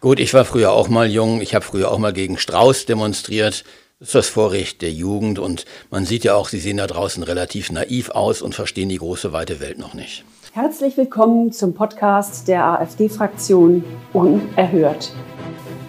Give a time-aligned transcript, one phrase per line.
[0.00, 1.40] Gut, ich war früher auch mal jung.
[1.40, 3.64] Ich habe früher auch mal gegen Strauß demonstriert.
[3.98, 7.24] Das ist das Vorrecht der Jugend und man sieht ja auch, sie sehen da draußen
[7.24, 10.24] relativ naiv aus und verstehen die große weite Welt noch nicht.
[10.52, 13.82] Herzlich willkommen zum Podcast der AfD-Fraktion
[14.12, 15.10] Unerhört.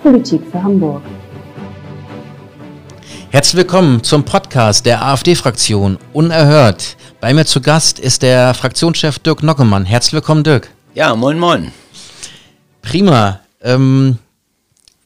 [0.02, 1.04] Politik für Hamburg.
[3.30, 6.98] Herzlich willkommen zum Podcast der AfD-Fraktion Unerhört.
[7.21, 9.86] Bei mir zu Gast ist der Fraktionschef Dirk Nockemann.
[9.86, 10.71] Herzlich willkommen, Dirk.
[10.96, 11.71] Ja, moin, moin.
[12.82, 13.41] Prima.
[13.62, 14.18] Ähm,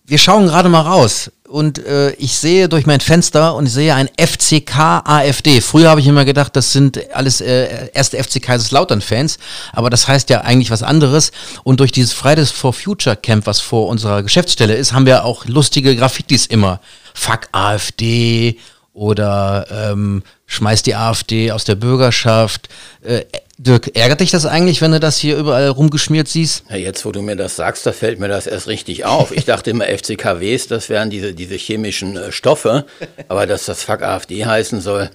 [0.06, 3.96] wir schauen gerade mal raus und äh, ich sehe durch mein Fenster und ich sehe
[3.96, 5.62] ein FCK AfD.
[5.62, 9.38] Früher habe ich immer gedacht, das sind alles äh, erste FC Kaiserslautern-Fans,
[9.72, 11.32] aber das heißt ja eigentlich was anderes.
[11.64, 15.46] Und durch dieses Fridays for Future Camp, was vor unserer Geschäftsstelle ist, haben wir auch
[15.46, 16.82] lustige Graffitis immer.
[17.14, 18.58] Fuck AfD
[18.94, 22.68] oder ähm, schmeißt die AfD aus der Bürgerschaft.
[23.02, 23.26] Äh,
[23.64, 26.66] Dirk, ärgert dich das eigentlich, wenn du das hier überall rumgeschmiert siehst?
[26.70, 29.32] Ja, jetzt, wo du mir das sagst, da fällt mir das erst richtig auf.
[29.32, 32.86] Ich dachte immer, FCKWs, das wären diese, diese chemischen äh, Stoffe,
[33.30, 35.10] aber dass das Fuck AfD heißen soll.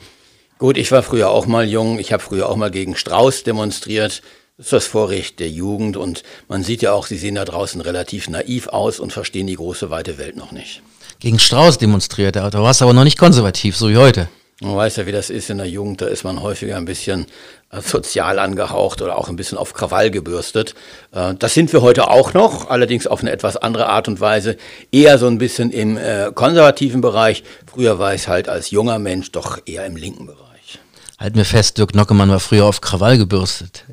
[0.56, 4.22] Gut, ich war früher auch mal jung, ich habe früher auch mal gegen Strauß demonstriert.
[4.56, 7.82] Das ist das Vorrecht der Jugend und man sieht ja auch, sie sehen da draußen
[7.82, 10.80] relativ naiv aus und verstehen die große weite Welt noch nicht.
[11.20, 14.28] Gegen Strauß demonstriert, da warst du aber noch nicht konservativ, so wie heute.
[14.60, 17.26] Man weiß ja, wie das ist in der Jugend, da ist man häufiger ein bisschen
[17.70, 20.74] äh, sozial angehaucht oder auch ein bisschen auf Krawall gebürstet.
[21.12, 24.56] Äh, das sind wir heute auch noch, allerdings auf eine etwas andere Art und Weise.
[24.90, 27.44] Eher so ein bisschen im äh, konservativen Bereich.
[27.70, 30.80] Früher war ich halt als junger Mensch doch eher im linken Bereich.
[31.18, 33.84] Halten wir fest, Dirk Nockemann war früher auf Krawall gebürstet.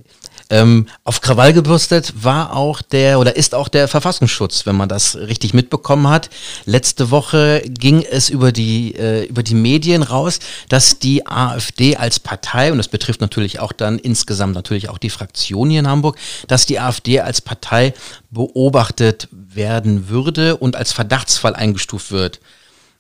[0.49, 5.15] Ähm, auf Krawall gebürstet war auch der oder ist auch der Verfassungsschutz, wenn man das
[5.15, 6.29] richtig mitbekommen hat.
[6.65, 12.19] Letzte Woche ging es über die, äh, über die Medien raus, dass die AfD als
[12.19, 16.17] Partei, und das betrifft natürlich auch dann insgesamt natürlich auch die Fraktion hier in Hamburg,
[16.47, 17.93] dass die AfD als Partei
[18.29, 22.39] beobachtet werden würde und als Verdachtsfall eingestuft wird.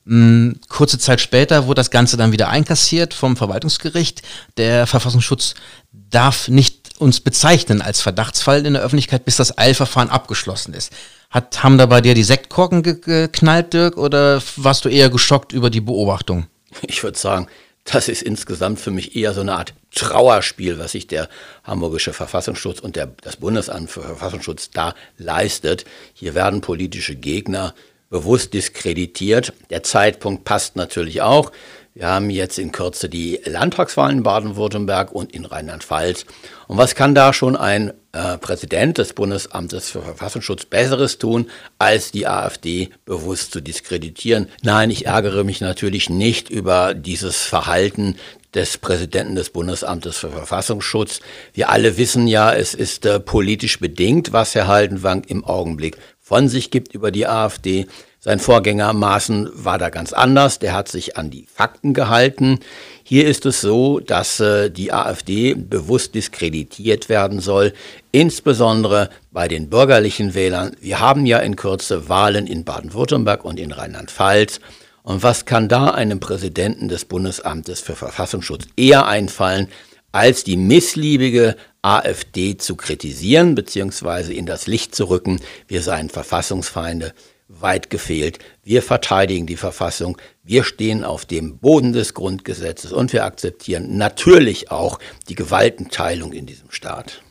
[0.07, 4.21] Hm, kurze Zeit später wurde das Ganze dann wieder einkassiert vom Verwaltungsgericht.
[4.57, 5.55] Der Verfassungsschutz
[5.91, 10.91] darf nicht uns bezeichnen als Verdachtsfall in der Öffentlichkeit, bis das Eilverfahren abgeschlossen ist.
[11.29, 15.69] Hat, haben da bei dir die Sektkorken geknallt, Dirk, oder warst du eher geschockt über
[15.69, 16.47] die Beobachtung?
[16.81, 17.47] Ich würde sagen,
[17.85, 21.29] das ist insgesamt für mich eher so eine Art Trauerspiel, was sich der
[21.63, 25.85] Hamburgische Verfassungsschutz und der, das Bundesamt für Verfassungsschutz da leistet.
[26.13, 27.75] Hier werden politische Gegner
[28.09, 29.53] bewusst diskreditiert.
[29.69, 31.51] Der Zeitpunkt passt natürlich auch.
[31.97, 36.25] Wir haben jetzt in Kürze die Landtagswahlen in Baden-Württemberg und in Rheinland-Pfalz.
[36.67, 42.11] Und was kann da schon ein äh, Präsident des Bundesamtes für Verfassungsschutz Besseres tun, als
[42.11, 44.49] die AfD bewusst zu diskreditieren?
[44.61, 48.17] Nein, ich ärgere mich natürlich nicht über dieses Verhalten
[48.53, 51.21] des Präsidenten des Bundesamtes für Verfassungsschutz.
[51.53, 56.49] Wir alle wissen ja, es ist äh, politisch bedingt, was Herr Haldenwang im Augenblick von
[56.49, 57.87] sich gibt über die AfD.
[58.25, 62.57] Sein Vorgänger Maaßen war da ganz anders, der hat sich an die Fakten gehalten.
[63.03, 67.71] Hier ist es so, dass äh, die AfD bewusst diskreditiert werden soll,
[68.11, 70.75] insbesondere bei den bürgerlichen Wählern.
[70.81, 74.59] Wir haben ja in Kürze Wahlen in Baden-Württemberg und in Rheinland-Pfalz.
[75.03, 79.67] Und was kann da einem Präsidenten des Bundesamtes für Verfassungsschutz eher einfallen,
[80.11, 84.33] als die missliebige AfD zu kritisieren bzw.
[84.33, 87.13] in das Licht zu rücken, wir seien Verfassungsfeinde,
[87.47, 88.39] weit gefehlt.
[88.63, 94.71] Wir verteidigen die Verfassung, wir stehen auf dem Boden des Grundgesetzes und wir akzeptieren natürlich
[94.71, 97.21] auch die Gewaltenteilung in diesem Staat.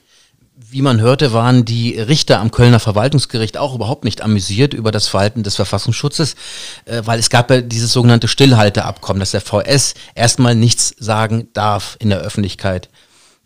[0.57, 5.09] Wie man hörte, waren die Richter am Kölner Verwaltungsgericht auch überhaupt nicht amüsiert über das
[5.09, 6.37] Verhalten des Verfassungsschutzes,
[6.85, 11.97] äh, weil es gab ja dieses sogenannte Stillhalteabkommen, dass der VS erstmal nichts sagen darf
[11.99, 12.89] in der Öffentlichkeit.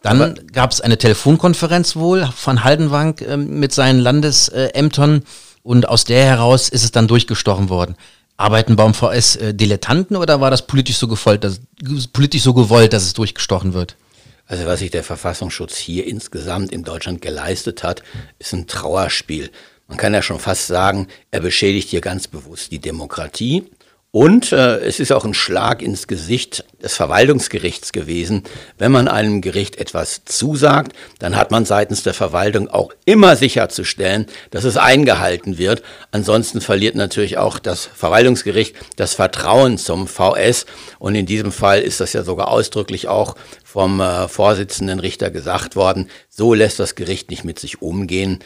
[0.03, 5.17] Dann gab es eine Telefonkonferenz wohl von Haldenwang äh, mit seinen Landesämtern.
[5.17, 5.23] Äh,
[5.63, 7.97] und aus der heraus ist es dann durchgestochen worden.
[8.37, 11.61] Arbeiten beim VS äh, Dilettanten oder war das politisch so gewollt, dass,
[12.13, 13.97] politisch so gewollt, dass es durchgestochen wird?
[14.47, 18.03] Also was sich der Verfassungsschutz hier insgesamt in Deutschland geleistet hat,
[18.39, 19.51] ist ein Trauerspiel.
[19.89, 23.65] Man kann ja schon fast sagen, er beschädigt hier ganz bewusst die Demokratie.
[24.11, 28.43] Und äh, es ist auch ein Schlag ins Gesicht des Verwaltungsgerichts gewesen.
[28.79, 34.25] Wenn man einem Gericht etwas zusagt, dann hat man seitens der Verwaltung auch immer sicherzustellen,
[34.51, 35.83] dass es eingehalten wird.
[36.11, 40.65] Ansonsten verliert natürlich auch das Verwaltungsgericht das Vertrauen zum VS.
[40.99, 45.77] Und in diesem Fall ist das ja sogar ausdrücklich auch vom äh, Vorsitzenden Richter gesagt
[45.77, 46.09] worden.
[46.31, 48.39] So lässt das Gericht nicht mit sich umgehen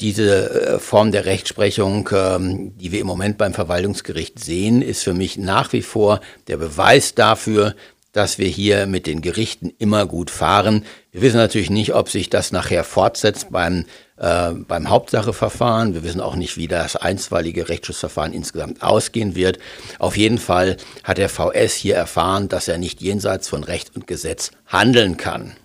[0.00, 5.14] diese äh, Form der Rechtsprechung, ähm, die wir im Moment beim Verwaltungsgericht sehen, ist für
[5.14, 7.74] mich nach wie vor der Beweis dafür,
[8.12, 10.84] dass wir hier mit den Gerichten immer gut fahren.
[11.10, 13.86] Wir wissen natürlich nicht, ob sich das nachher fortsetzt beim
[14.16, 15.94] äh, beim Hauptsacheverfahren.
[15.94, 19.58] Wir wissen auch nicht, wie das einstweilige Rechtsschutzverfahren insgesamt ausgehen wird.
[19.98, 24.06] Auf jeden Fall hat der VS hier erfahren, dass er nicht jenseits von Recht und
[24.06, 25.56] Gesetz handeln kann.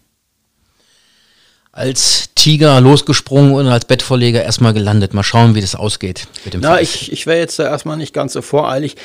[1.80, 5.14] Als Tiger losgesprungen und als Bettvorleger erstmal gelandet.
[5.14, 6.28] Mal schauen, wie das ausgeht.
[6.44, 8.98] Mit dem Na, ich, ich wäre jetzt da erstmal nicht ganz so voreilig.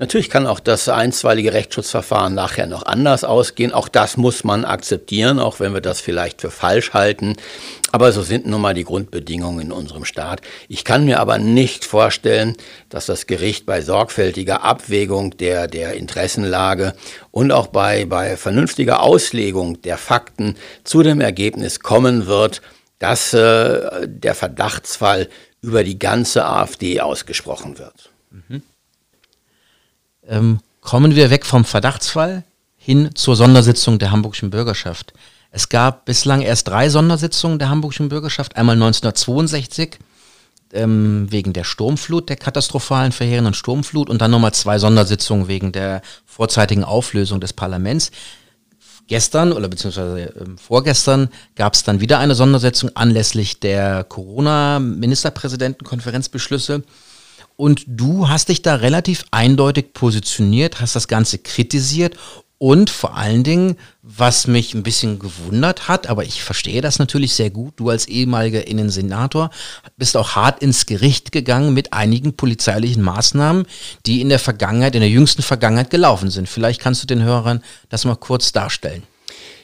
[0.00, 3.70] Natürlich kann auch das einstweilige Rechtsschutzverfahren nachher noch anders ausgehen.
[3.70, 7.36] Auch das muss man akzeptieren, auch wenn wir das vielleicht für falsch halten.
[7.92, 10.40] Aber so sind nun mal die Grundbedingungen in unserem Staat.
[10.68, 12.56] Ich kann mir aber nicht vorstellen,
[12.88, 16.94] dass das Gericht bei sorgfältiger Abwägung der, der Interessenlage
[17.30, 22.62] und auch bei, bei vernünftiger Auslegung der Fakten zu dem Ergebnis kommen wird,
[23.00, 25.28] dass äh, der Verdachtsfall
[25.60, 28.10] über die ganze AfD ausgesprochen wird.
[28.30, 28.62] Mhm
[30.26, 32.44] ähm, kommen wir weg vom Verdachtsfall
[32.76, 35.12] hin zur Sondersitzung der Hamburgischen Bürgerschaft.
[35.50, 38.56] Es gab bislang erst drei Sondersitzungen der Hamburgischen Bürgerschaft.
[38.56, 39.98] Einmal 1962
[40.72, 46.02] ähm, wegen der Sturmflut, der katastrophalen, verheerenden Sturmflut und dann nochmal zwei Sondersitzungen wegen der
[46.24, 48.12] vorzeitigen Auflösung des Parlaments.
[49.08, 56.84] Gestern oder beziehungsweise äh, vorgestern gab es dann wieder eine Sondersitzung anlässlich der Corona-Ministerpräsidentenkonferenzbeschlüsse.
[57.60, 62.16] Und du hast dich da relativ eindeutig positioniert, hast das Ganze kritisiert
[62.56, 67.34] und vor allen Dingen, was mich ein bisschen gewundert hat, aber ich verstehe das natürlich
[67.34, 69.50] sehr gut, du als ehemaliger Innensenator
[69.98, 73.66] bist auch hart ins Gericht gegangen mit einigen polizeilichen Maßnahmen,
[74.06, 76.48] die in der Vergangenheit, in der jüngsten Vergangenheit gelaufen sind.
[76.48, 79.02] Vielleicht kannst du den Hörern das mal kurz darstellen.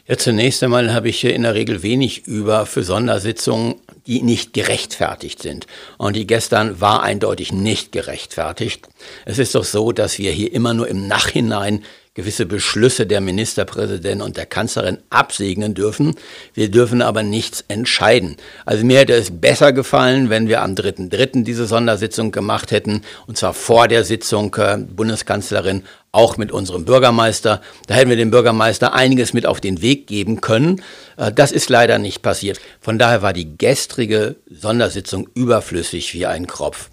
[0.08, 3.74] Ja, zunächst einmal habe ich in der Regel wenig über für Sondersitzungen,
[4.06, 5.66] die nicht gerechtfertigt sind.
[5.98, 8.86] Und die gestern war eindeutig nicht gerechtfertigt.
[9.24, 11.82] Es ist doch so, dass wir hier immer nur im Nachhinein
[12.14, 16.14] gewisse Beschlüsse der Ministerpräsidenten und der Kanzlerin absegnen dürfen.
[16.54, 18.36] Wir dürfen aber nichts entscheiden.
[18.64, 21.42] Also mir hätte es besser gefallen, wenn wir am 3.3.
[21.42, 25.82] diese Sondersitzung gemacht hätten, und zwar vor der Sitzung äh, Bundeskanzlerin,
[26.16, 27.60] auch mit unserem Bürgermeister.
[27.86, 30.82] Da hätten wir dem Bürgermeister einiges mit auf den Weg geben können.
[31.16, 32.58] Äh, das ist leider nicht passiert.
[32.80, 36.90] Von daher war die gestrige Sondersitzung überflüssig wie ein Kropf.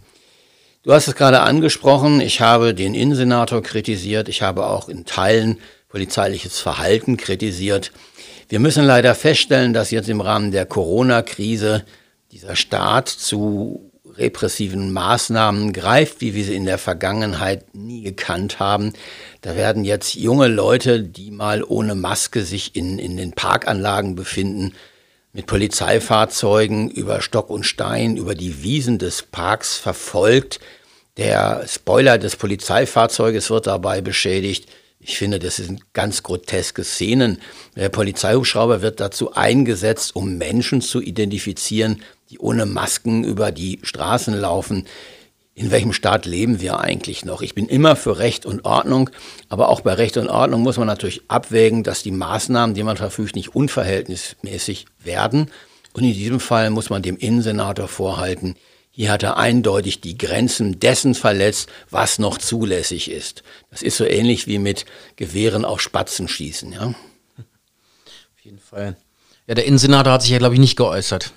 [0.83, 5.59] Du hast es gerade angesprochen, ich habe den Innensenator kritisiert, ich habe auch in Teilen
[5.87, 7.93] polizeiliches Verhalten kritisiert.
[8.49, 11.85] Wir müssen leider feststellen, dass jetzt im Rahmen der Corona-Krise
[12.33, 18.93] dieser Staat zu repressiven Maßnahmen greift, wie wir sie in der Vergangenheit nie gekannt haben.
[19.41, 24.73] Da werden jetzt junge Leute, die mal ohne Maske sich in, in den Parkanlagen befinden,
[25.33, 30.59] mit Polizeifahrzeugen über Stock und Stein, über die Wiesen des Parks verfolgt.
[31.17, 34.67] Der Spoiler des Polizeifahrzeuges wird dabei beschädigt.
[34.99, 37.41] Ich finde, das sind ganz groteske Szenen.
[37.75, 44.33] Der Polizeihubschrauber wird dazu eingesetzt, um Menschen zu identifizieren, die ohne Masken über die Straßen
[44.33, 44.85] laufen
[45.55, 47.41] in welchem Staat leben wir eigentlich noch?
[47.41, 49.11] Ich bin immer für Recht und Ordnung,
[49.49, 52.97] aber auch bei Recht und Ordnung muss man natürlich abwägen, dass die Maßnahmen, die man
[52.97, 55.51] verfügt, nicht unverhältnismäßig werden.
[55.93, 58.55] Und in diesem Fall muss man dem Innensenator vorhalten,
[58.95, 63.41] hier hat er eindeutig die Grenzen dessen verletzt, was noch zulässig ist.
[63.71, 64.85] Das ist so ähnlich wie mit
[65.15, 66.85] Gewehren auf Spatzen schießen, ja.
[67.37, 68.95] Auf jeden Fall.
[69.47, 71.31] Ja, der Innensenator hat sich ja, glaube ich, nicht geäußert.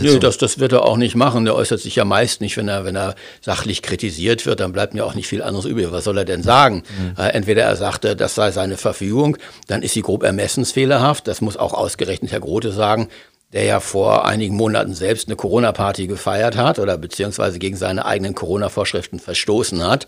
[0.00, 1.44] Nö, das, das wird er auch nicht machen.
[1.44, 4.94] Der äußert sich ja meist nicht, wenn er, wenn er sachlich kritisiert wird, dann bleibt
[4.94, 5.88] mir auch nicht viel anderes übrig.
[5.90, 6.84] Was soll er denn sagen?
[6.98, 7.14] Mhm.
[7.18, 11.26] Äh, entweder er sagte, das sei seine Verfügung, dann ist sie grob ermessensfehlerhaft.
[11.26, 13.08] Das muss auch ausgerechnet Herr Grote sagen,
[13.52, 18.34] der ja vor einigen Monaten selbst eine Corona-Party gefeiert hat oder beziehungsweise gegen seine eigenen
[18.34, 20.06] Corona-Vorschriften verstoßen hat.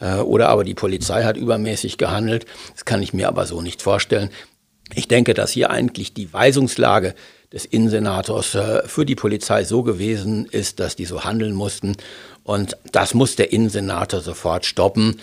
[0.00, 2.46] Äh, oder aber die Polizei hat übermäßig gehandelt.
[2.74, 4.30] Das kann ich mir aber so nicht vorstellen.
[4.94, 7.14] Ich denke, dass hier eigentlich die Weisungslage
[7.52, 11.96] des Innensenators äh, für die Polizei so gewesen ist, dass die so handeln mussten.
[12.44, 15.20] Und das muss der Innensenator sofort stoppen.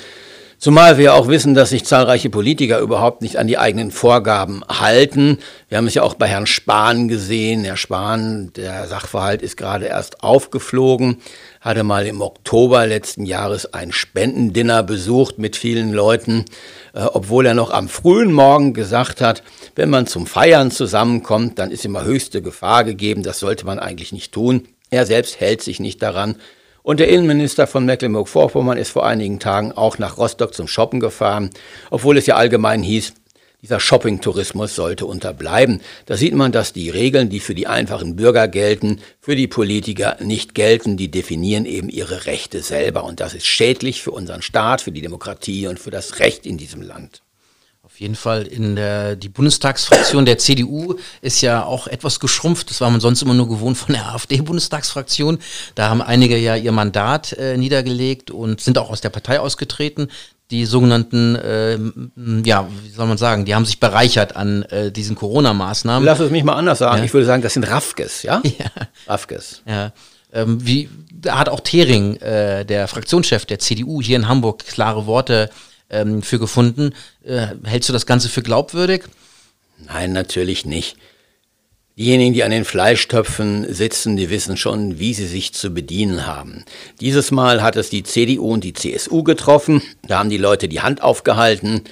[0.64, 5.40] Zumal wir auch wissen, dass sich zahlreiche Politiker überhaupt nicht an die eigenen Vorgaben halten.
[5.68, 7.66] Wir haben es ja auch bei Herrn Spahn gesehen.
[7.66, 11.18] Herr Spahn, der Sachverhalt ist gerade erst aufgeflogen,
[11.60, 16.46] hatte mal im Oktober letzten Jahres ein Spendendinner besucht mit vielen Leuten,
[16.94, 19.44] äh, obwohl er noch am frühen Morgen gesagt hat,
[19.76, 23.22] wenn man zum Feiern zusammenkommt, dann ist immer höchste Gefahr gegeben.
[23.22, 24.70] Das sollte man eigentlich nicht tun.
[24.90, 26.38] Er selbst hält sich nicht daran.
[26.84, 31.50] Und der Innenminister von Mecklenburg-Vorpommern ist vor einigen Tagen auch nach Rostock zum Shoppen gefahren,
[31.90, 33.14] obwohl es ja allgemein hieß,
[33.62, 35.80] dieser Shopping-Tourismus sollte unterbleiben.
[36.06, 40.18] Da sieht man, dass die Regeln, die für die einfachen Bürger gelten, für die Politiker
[40.20, 40.98] nicht gelten.
[40.98, 43.06] Die definieren eben ihre Rechte selber.
[43.06, 46.58] Und das ist schädlich für unseren Staat, für die Demokratie und für das Recht in
[46.58, 47.23] diesem Land
[48.04, 52.70] jeden Fall in der die Bundestagsfraktion der CDU ist ja auch etwas geschrumpft.
[52.70, 55.40] Das war man sonst immer nur gewohnt von der AfD-Bundestagsfraktion.
[55.76, 60.10] Da haben einige ja ihr Mandat äh, niedergelegt und sind auch aus der Partei ausgetreten.
[60.52, 61.78] Die sogenannten, äh,
[62.46, 66.06] ja, wie soll man sagen, die haben sich bereichert an äh, diesen Corona-Maßnahmen.
[66.06, 67.00] Lass es mich mal anders sagen.
[67.00, 67.04] Ja.
[67.06, 68.42] Ich würde sagen, das sind Rafkes, ja?
[68.60, 68.72] Ja.
[69.08, 69.62] Rafkes.
[69.66, 69.94] Ja.
[70.34, 75.06] Ähm, wie, da hat auch Thering, äh, der Fraktionschef der CDU hier in Hamburg, klare
[75.06, 75.50] Worte
[75.94, 76.94] ähm, für gefunden.
[77.24, 79.04] Äh, hältst du das Ganze für glaubwürdig?
[79.88, 80.98] Nein, natürlich nicht.
[81.96, 86.66] Diejenigen, die an den Fleischtöpfen sitzen, die wissen schon, wie sie sich zu bedienen haben.
[87.00, 89.84] Dieses Mal hat es die CDU und die CSU getroffen.
[90.08, 91.84] Da haben die Leute die Hand aufgehalten.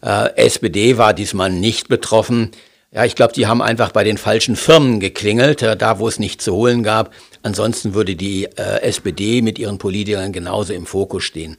[0.00, 2.52] Äh, SPD war diesmal nicht betroffen.
[2.90, 6.18] Ja, ich glaube, die haben einfach bei den falschen Firmen geklingelt, äh, da wo es
[6.18, 7.12] nicht zu holen gab.
[7.42, 11.58] Ansonsten würde die äh, SPD mit ihren Politikern genauso im Fokus stehen.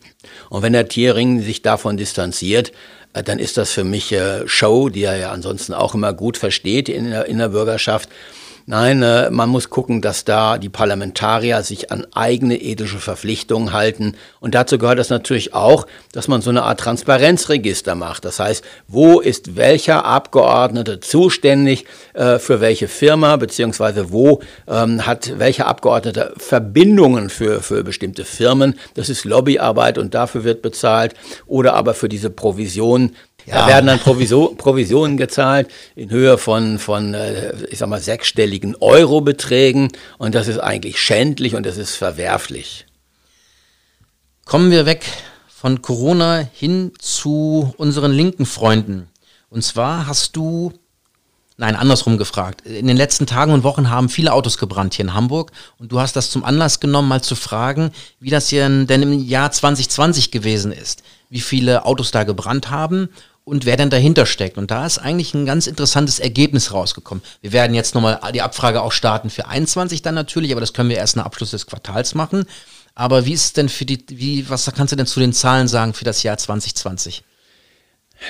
[0.49, 2.71] Und wenn der Thiering sich davon distanziert,
[3.13, 6.35] äh, dann ist das für mich äh, Show, die er ja ansonsten auch immer gut
[6.35, 8.09] versteht in in der Bürgerschaft.
[8.71, 14.13] Nein, äh, man muss gucken, dass da die Parlamentarier sich an eigene ethische Verpflichtungen halten.
[14.41, 18.25] Und dazu gehört es natürlich auch, dass man so eine Art Transparenzregister macht.
[18.25, 25.39] Das heißt, wo ist welcher Abgeordnete zuständig äh, für welche Firma, beziehungsweise wo ähm, hat
[25.39, 28.77] welcher Abgeordnete Verbindungen für, für bestimmte Firmen.
[28.93, 31.15] Das ist Lobbyarbeit und dafür wird bezahlt.
[31.47, 33.15] Oder aber für diese Provision
[33.49, 33.61] ja.
[33.61, 38.75] Da werden dann Proviso Provisionen gezahlt in Höhe von, von äh, ich sag mal, sechsstelligen
[38.79, 39.89] Eurobeträgen.
[40.19, 42.85] Und das ist eigentlich schändlich und das ist verwerflich.
[44.45, 45.03] Kommen wir weg
[45.47, 49.07] von Corona hin zu unseren linken Freunden.
[49.49, 50.71] Und zwar hast du,
[51.57, 52.61] nein, andersrum gefragt.
[52.61, 55.51] In den letzten Tagen und Wochen haben viele Autos gebrannt hier in Hamburg.
[55.79, 59.19] Und du hast das zum Anlass genommen, mal zu fragen, wie das hier denn im
[59.19, 61.01] Jahr 2020 gewesen ist.
[61.31, 63.09] Wie viele Autos da gebrannt haben
[63.49, 64.57] und wer denn dahinter steckt.
[64.57, 67.23] Und da ist eigentlich ein ganz interessantes Ergebnis rausgekommen.
[67.41, 70.89] Wir werden jetzt nochmal die Abfrage auch starten für 21 dann natürlich, aber das können
[70.89, 72.45] wir erst nach Abschluss des Quartals machen.
[72.95, 75.93] Aber wie ist denn für die, wie, was kannst du denn zu den Zahlen sagen
[75.93, 77.23] für das Jahr 2020?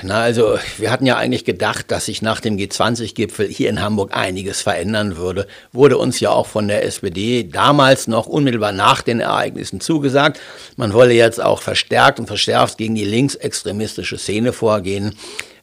[0.02, 4.16] Na, also wir hatten ja eigentlich gedacht, dass sich nach dem G20-Gipfel hier in Hamburg
[4.16, 5.46] einiges verändern würde.
[5.72, 10.40] Wurde uns ja auch von der SPD damals noch unmittelbar nach den Ereignissen zugesagt.
[10.76, 15.16] Man wolle jetzt auch verstärkt und verschärft gegen die linksextremistische Szene vorgehen.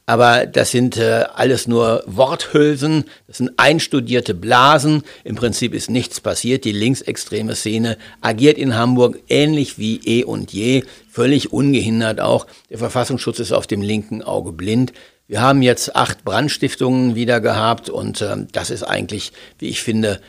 [0.09, 5.03] Aber das sind äh, alles nur Worthülsen, das sind einstudierte Blasen.
[5.25, 6.63] Im Prinzip ist nichts passiert.
[6.63, 12.47] Die linksextreme Szene agiert in Hamburg ähnlich wie eh und je, völlig ungehindert auch.
[12.69, 14.93] Der Verfassungsschutz ist auf dem linken Auge blind.
[15.27, 20.21] Wir haben jetzt acht Brandstiftungen wieder gehabt und äh, das ist eigentlich, wie ich finde,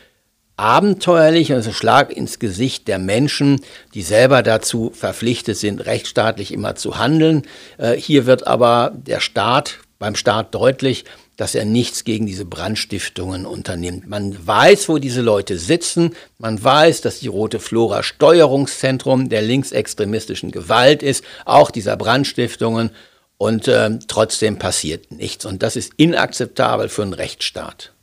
[0.59, 3.61] abenteuerlich und also Schlag ins Gesicht der Menschen,
[3.93, 7.43] die selber dazu verpflichtet sind, rechtsstaatlich immer zu handeln.
[7.77, 11.05] Äh, hier wird aber der Staat beim Staat deutlich,
[11.37, 14.09] dass er nichts gegen diese Brandstiftungen unternimmt.
[14.09, 16.13] Man weiß, wo diese Leute sitzen.
[16.37, 22.91] Man weiß, dass die Rote Flora Steuerungszentrum der linksextremistischen Gewalt ist, auch dieser Brandstiftungen.
[23.37, 25.45] Und äh, trotzdem passiert nichts.
[25.45, 27.93] Und das ist inakzeptabel für einen Rechtsstaat.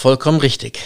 [0.00, 0.80] Vollkommen richtig.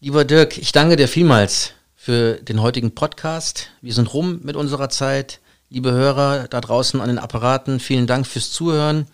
[0.00, 3.68] Lieber Dirk, ich danke dir vielmals für den heutigen Podcast.
[3.82, 5.40] Wir sind rum mit unserer Zeit.
[5.68, 9.06] Liebe Hörer da draußen an den Apparaten, vielen Dank fürs Zuhören.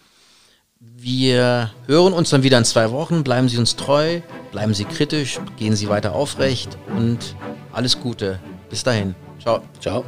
[0.78, 3.25] Wir hören uns dann wieder in zwei Wochen.
[3.25, 4.21] Bleiben Sie uns treu,
[4.52, 7.35] bleiben Sie kritisch, gehen Sie weiter aufrecht und
[7.73, 8.38] alles Gute.
[8.69, 9.16] Bis dahin.
[9.40, 9.64] Ciao.
[9.80, 10.04] Ciao.